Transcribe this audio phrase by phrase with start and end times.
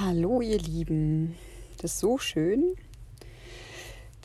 [0.00, 1.36] Hallo ihr Lieben,
[1.76, 2.74] das ist so schön,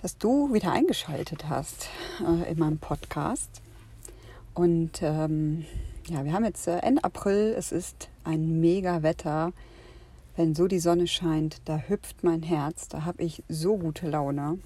[0.01, 1.89] dass du wieder eingeschaltet hast
[2.27, 3.61] äh, in meinem Podcast.
[4.55, 5.67] Und ähm,
[6.07, 9.53] ja, wir haben jetzt äh, Ende April, es ist ein mega Wetter.
[10.35, 14.57] Wenn so die Sonne scheint, da hüpft mein Herz, da habe ich so gute Laune.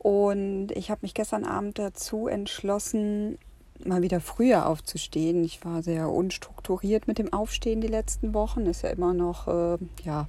[0.00, 3.38] Und ich habe mich gestern Abend dazu entschlossen,
[3.86, 5.44] mal wieder früher aufzustehen.
[5.44, 8.66] Ich war sehr unstrukturiert mit dem Aufstehen die letzten Wochen.
[8.66, 10.26] Ist ja immer noch äh, ja,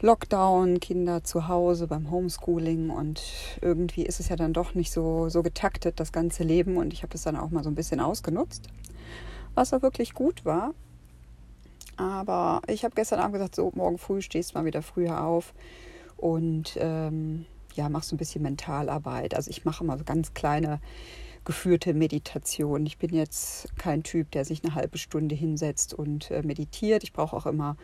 [0.00, 3.22] Lockdown, Kinder zu Hause beim Homeschooling und
[3.60, 6.76] irgendwie ist es ja dann doch nicht so, so getaktet, das ganze Leben.
[6.76, 8.68] Und ich habe das dann auch mal so ein bisschen ausgenutzt,
[9.54, 10.74] was auch wirklich gut war.
[11.96, 15.52] Aber ich habe gestern Abend gesagt, so morgen früh stehst du mal wieder früher auf
[16.16, 17.44] und ähm,
[17.74, 19.34] ja, machst so ein bisschen Mentalarbeit.
[19.34, 20.80] Also ich mache mal so ganz kleine
[21.48, 22.84] geführte Meditation.
[22.84, 27.02] Ich bin jetzt kein Typ, der sich eine halbe Stunde hinsetzt und äh, meditiert.
[27.04, 27.78] Ich brauche auch immer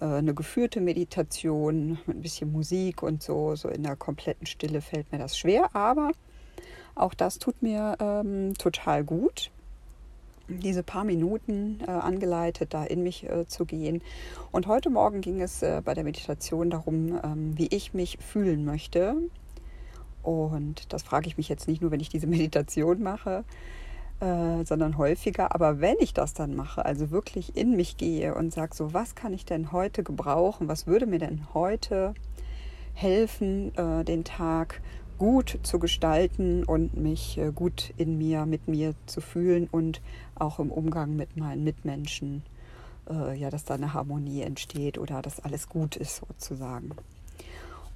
[0.00, 3.56] äh, eine geführte Meditation mit ein bisschen Musik und so.
[3.56, 6.12] So in der kompletten Stille fällt mir das schwer, aber
[6.94, 9.50] auch das tut mir ähm, total gut
[10.46, 14.00] diese paar Minuten äh, angeleitet, da in mich äh, zu gehen.
[14.50, 18.64] Und heute Morgen ging es äh, bei der Meditation darum, ähm, wie ich mich fühlen
[18.64, 19.16] möchte.
[20.22, 23.44] Und das frage ich mich jetzt nicht nur, wenn ich diese Meditation mache,
[24.20, 25.54] äh, sondern häufiger.
[25.54, 29.14] Aber wenn ich das dann mache, also wirklich in mich gehe und sage, so, was
[29.14, 30.68] kann ich denn heute gebrauchen?
[30.68, 32.14] Was würde mir denn heute
[32.94, 34.80] helfen, äh, den Tag
[35.18, 40.00] gut zu gestalten und mich äh, gut in mir, mit mir zu fühlen und
[40.36, 42.42] auch im Umgang mit meinen Mitmenschen,
[43.10, 46.90] äh, ja, dass da eine Harmonie entsteht oder dass alles gut ist sozusagen.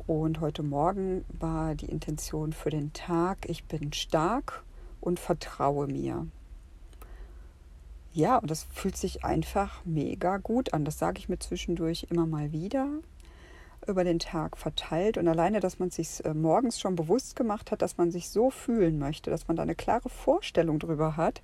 [0.06, 4.64] Und heute Morgen war die Intention für den Tag, ich bin stark
[5.00, 6.27] und vertraue mir.
[8.12, 10.84] Ja, und das fühlt sich einfach mega gut an.
[10.84, 12.89] Das sage ich mir zwischendurch immer mal wieder
[13.86, 15.19] über den Tag verteilt.
[15.19, 18.51] Und alleine, dass man sich äh, morgens schon bewusst gemacht hat, dass man sich so
[18.51, 21.42] fühlen möchte, dass man da eine klare Vorstellung drüber hat,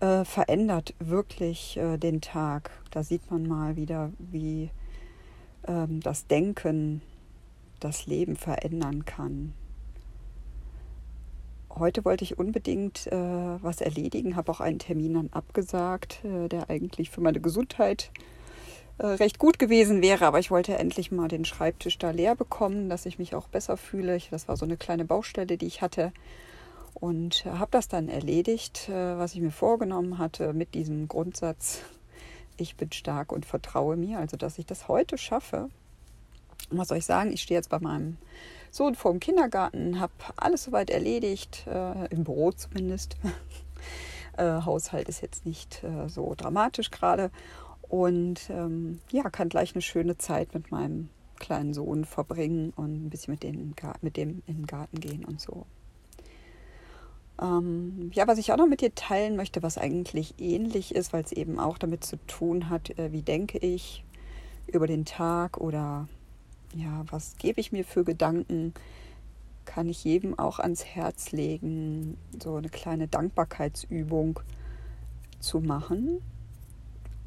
[0.00, 2.70] äh, verändert wirklich äh, den Tag.
[2.90, 4.70] Da sieht man mal wieder, wie
[5.66, 7.02] ähm, das Denken
[7.84, 9.52] das Leben verändern kann.
[11.70, 16.70] Heute wollte ich unbedingt äh, was erledigen, habe auch einen Termin dann abgesagt, äh, der
[16.70, 18.12] eigentlich für meine Gesundheit
[18.98, 22.88] äh, recht gut gewesen wäre, aber ich wollte endlich mal den Schreibtisch da leer bekommen,
[22.88, 24.14] dass ich mich auch besser fühle.
[24.14, 26.12] Ich, das war so eine kleine Baustelle, die ich hatte
[26.94, 31.82] und habe das dann erledigt, äh, was ich mir vorgenommen hatte mit diesem Grundsatz,
[32.56, 35.68] ich bin stark und vertraue mir, also dass ich das heute schaffe,
[36.70, 37.32] was soll ich sagen?
[37.32, 38.16] Ich stehe jetzt bei meinem
[38.70, 43.16] Sohn vor dem Kindergarten, habe alles soweit erledigt, äh, im Büro zumindest.
[44.36, 47.30] äh, Haushalt ist jetzt nicht äh, so dramatisch gerade.
[47.88, 53.10] Und ähm, ja, kann gleich eine schöne Zeit mit meinem kleinen Sohn verbringen und ein
[53.10, 55.66] bisschen mit, dem, mit dem in den Garten gehen und so.
[57.40, 61.24] Ähm, ja, was ich auch noch mit dir teilen möchte, was eigentlich ähnlich ist, weil
[61.24, 64.04] es eben auch damit zu tun hat, äh, wie denke ich
[64.66, 66.08] über den Tag oder
[66.74, 68.74] ja, was gebe ich mir für Gedanken,
[69.64, 74.40] kann ich jedem auch ans Herz legen, so eine kleine Dankbarkeitsübung
[75.40, 76.20] zu machen.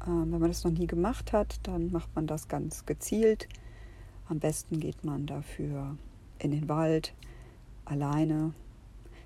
[0.06, 3.48] Ähm, wenn man das noch nie gemacht hat, dann macht man das ganz gezielt.
[4.28, 5.96] Am besten geht man dafür
[6.38, 7.14] in den Wald,
[7.84, 8.52] alleine,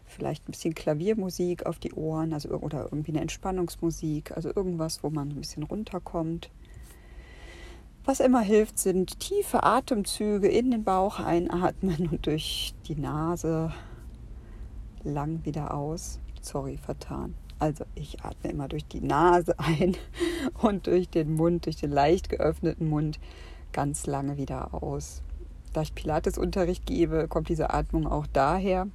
[0.06, 5.10] vielleicht ein bisschen Klaviermusik auf die Ohren, also oder irgendwie eine Entspannungsmusik, also irgendwas, wo
[5.10, 6.50] man ein bisschen runterkommt.
[8.04, 13.72] Was immer hilft, sind tiefe Atemzüge in den Bauch einatmen und durch die Nase
[15.04, 16.18] lang wieder aus.
[16.40, 17.34] Sorry, vertan.
[17.60, 19.96] Also ich atme immer durch die Nase ein
[20.62, 23.20] und durch den Mund, durch den leicht geöffneten Mund
[23.70, 25.22] ganz lange wieder aus.
[25.72, 28.88] Da ich Pilates-Unterricht gebe, kommt diese Atmung auch daher.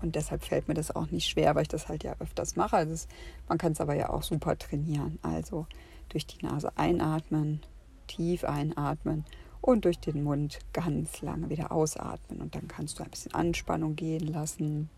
[0.00, 2.76] Und deshalb fällt mir das auch nicht schwer, weil ich das halt ja öfters mache.
[2.76, 3.08] Also
[3.48, 5.18] man kann es aber ja auch super trainieren.
[5.22, 5.66] Also
[6.08, 7.62] durch die Nase einatmen
[8.06, 9.24] tief einatmen
[9.62, 12.42] und durch den Mund ganz lange wieder ausatmen.
[12.42, 14.90] Und dann kannst du ein bisschen Anspannung gehen lassen.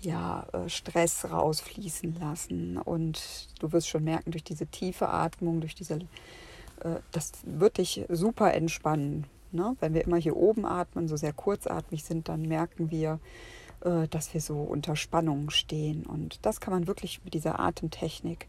[0.00, 2.78] Ja, äh, Stress rausfließen lassen.
[2.78, 5.94] Und du wirst schon merken, durch diese tiefe Atmung, durch diese,
[6.80, 9.26] äh, das wird dich super entspannen.
[9.52, 9.76] Ne?
[9.80, 13.18] Wenn wir immer hier oben atmen, so sehr kurzatmig sind, dann merken wir,
[13.80, 16.06] äh, dass wir so unter Spannung stehen.
[16.06, 18.46] Und das kann man wirklich mit dieser Atemtechnik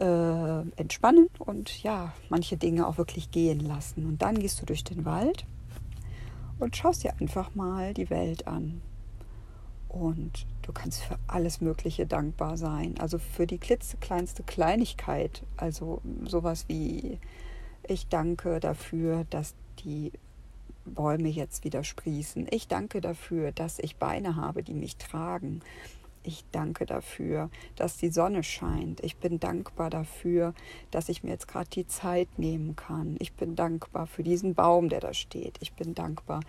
[0.00, 4.06] äh, entspannen und ja, manche Dinge auch wirklich gehen lassen.
[4.06, 5.46] Und dann gehst du durch den Wald
[6.58, 8.80] und schaust dir einfach mal die Welt an.
[9.88, 12.96] Und du kannst für alles Mögliche dankbar sein.
[12.98, 15.44] Also für die klitzekleinste Kleinigkeit.
[15.56, 17.18] Also sowas wie,
[17.86, 19.54] ich danke dafür, dass
[19.84, 20.10] die
[20.84, 22.48] Bäume jetzt wieder sprießen.
[22.50, 25.60] Ich danke dafür, dass ich Beine habe, die mich tragen.
[26.26, 29.00] Ich danke dafür, dass die Sonne scheint.
[29.04, 30.54] Ich bin dankbar dafür,
[30.90, 33.16] dass ich mir jetzt gerade die Zeit nehmen kann.
[33.18, 35.58] Ich bin dankbar für diesen Baum, der da steht.
[35.60, 36.40] Ich bin dankbar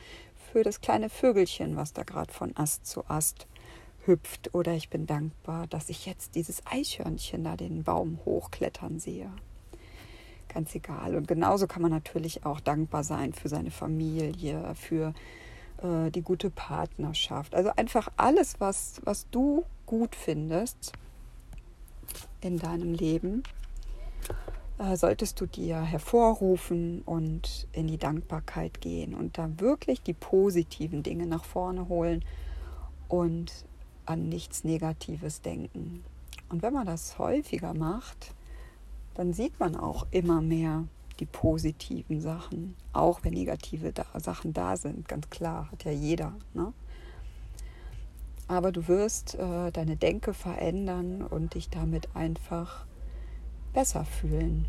[0.51, 3.47] für das kleine Vögelchen, was da gerade von Ast zu Ast
[4.05, 4.55] hüpft.
[4.55, 9.29] Oder ich bin dankbar, dass ich jetzt dieses Eichhörnchen da den Baum hochklettern sehe
[10.47, 11.15] ganz egal.
[11.15, 15.13] Und genauso kann man natürlich auch dankbar sein für seine Familie, für
[15.81, 17.55] äh, die gute Partnerschaft.
[17.55, 20.93] Also einfach alles, was, was du gut findest
[22.41, 23.43] in deinem Leben,
[24.77, 31.03] äh, solltest du dir hervorrufen und in die Dankbarkeit gehen und da wirklich die positiven
[31.03, 32.23] Dinge nach vorne holen
[33.07, 33.51] und
[34.05, 36.03] an nichts Negatives denken.
[36.49, 38.33] Und wenn man das häufiger macht,
[39.15, 40.83] dann sieht man auch immer mehr
[41.19, 46.33] die positiven Sachen, auch wenn negative da Sachen da sind, ganz klar, hat ja jeder.
[46.53, 46.73] Ne?
[48.47, 52.85] Aber du wirst äh, deine Denke verändern und dich damit einfach
[53.73, 54.65] besser fühlen.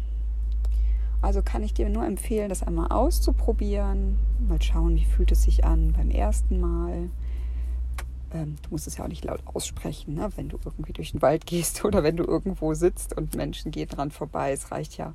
[1.22, 5.64] Also kann ich dir nur empfehlen, das einmal auszuprobieren, mal schauen, wie fühlt es sich
[5.64, 7.10] an beim ersten Mal
[8.32, 10.30] ähm, du musst es ja auch nicht laut aussprechen, ne?
[10.36, 13.88] wenn du irgendwie durch den Wald gehst oder wenn du irgendwo sitzt und Menschen gehen
[13.88, 14.52] dran vorbei.
[14.52, 15.14] Es reicht ja,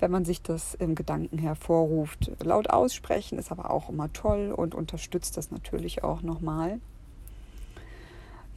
[0.00, 2.30] wenn man sich das im Gedanken hervorruft.
[2.42, 6.80] Laut aussprechen ist aber auch immer toll und unterstützt das natürlich auch nochmal.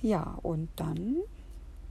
[0.01, 1.17] Ja, und dann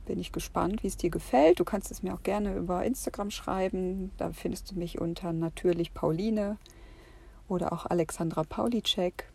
[0.06, 1.60] bin ich gespannt, wie es dir gefällt.
[1.60, 4.10] Du kannst es mir auch gerne über Instagram schreiben.
[4.18, 6.58] Da findest du mich unter natürlich Pauline
[7.48, 9.28] oder auch Alexandra Paulicek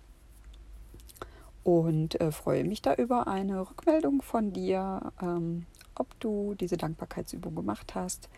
[1.63, 5.65] und äh, freue mich da über eine Rückmeldung von dir, ähm,
[5.95, 8.29] ob du diese Dankbarkeitsübung gemacht hast,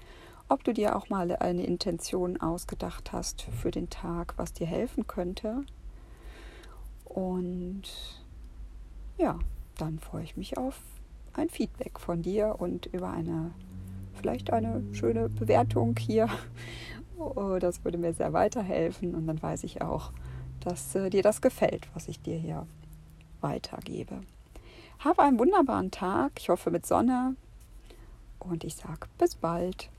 [0.49, 5.07] ob du dir auch mal eine Intention ausgedacht hast für den Tag, was dir helfen
[5.07, 5.63] könnte.
[7.05, 7.83] Und
[9.17, 9.39] ja,
[9.77, 10.81] dann freue ich mich auf
[11.33, 13.51] ein Feedback von dir und über eine
[14.13, 16.27] vielleicht eine schöne Bewertung hier.
[17.17, 20.13] Oh, das würde mir sehr weiterhelfen und dann weiß ich auch,
[20.61, 22.65] dass äh, dir das gefällt, was ich dir hier
[23.41, 24.21] weitergebe.
[24.99, 27.35] Habe einen wunderbaren Tag, ich hoffe mit Sonne
[28.39, 29.89] und ich sage bis bald.